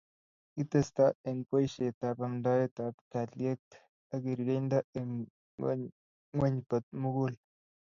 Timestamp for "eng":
1.27-1.43, 4.99-5.15